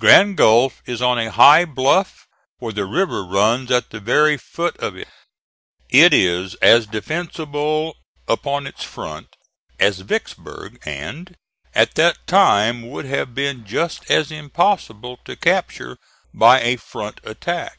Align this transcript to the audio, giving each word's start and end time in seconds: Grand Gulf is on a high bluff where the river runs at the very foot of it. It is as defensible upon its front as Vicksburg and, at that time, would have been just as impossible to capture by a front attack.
Grand 0.00 0.36
Gulf 0.36 0.82
is 0.86 1.00
on 1.00 1.20
a 1.20 1.30
high 1.30 1.64
bluff 1.64 2.26
where 2.58 2.72
the 2.72 2.84
river 2.84 3.24
runs 3.24 3.70
at 3.70 3.90
the 3.90 4.00
very 4.00 4.36
foot 4.36 4.76
of 4.78 4.96
it. 4.96 5.06
It 5.88 6.12
is 6.12 6.56
as 6.56 6.84
defensible 6.88 7.96
upon 8.26 8.66
its 8.66 8.82
front 8.82 9.36
as 9.78 10.00
Vicksburg 10.00 10.82
and, 10.84 11.36
at 11.76 11.94
that 11.94 12.26
time, 12.26 12.90
would 12.90 13.04
have 13.04 13.36
been 13.36 13.64
just 13.64 14.10
as 14.10 14.32
impossible 14.32 15.20
to 15.24 15.36
capture 15.36 15.96
by 16.34 16.60
a 16.60 16.74
front 16.74 17.20
attack. 17.22 17.78